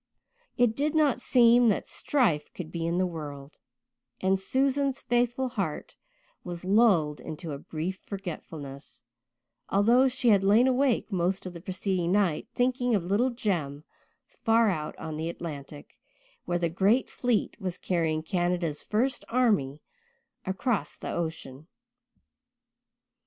[0.57, 3.59] It did not seem that strife could be in the world,
[4.19, 5.95] and Susan's faithful heart
[6.43, 9.03] was lulled into a brief forgetfulness,
[9.69, 13.83] although she had lain awake most of the preceding night thinking of little Jem
[14.25, 15.99] far out on the Atlantic,
[16.45, 19.83] where the great fleet was carrying Canada's first army
[20.47, 21.67] across the ocean.